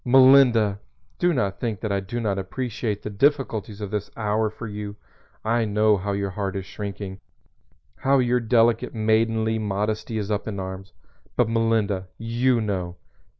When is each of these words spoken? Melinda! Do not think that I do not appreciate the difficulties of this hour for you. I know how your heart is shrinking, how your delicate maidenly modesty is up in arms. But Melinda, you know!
Melinda! 0.03 0.79
Do 1.19 1.31
not 1.31 1.59
think 1.59 1.81
that 1.81 1.91
I 1.91 1.99
do 1.99 2.19
not 2.19 2.39
appreciate 2.39 3.03
the 3.03 3.11
difficulties 3.11 3.81
of 3.81 3.91
this 3.91 4.09
hour 4.17 4.49
for 4.49 4.65
you. 4.65 4.95
I 5.45 5.63
know 5.65 5.95
how 5.95 6.13
your 6.13 6.31
heart 6.31 6.55
is 6.55 6.65
shrinking, 6.65 7.19
how 7.97 8.17
your 8.17 8.39
delicate 8.39 8.95
maidenly 8.95 9.59
modesty 9.59 10.17
is 10.17 10.31
up 10.31 10.47
in 10.47 10.59
arms. 10.59 10.91
But 11.35 11.49
Melinda, 11.49 12.07
you 12.17 12.59
know! 12.59 12.95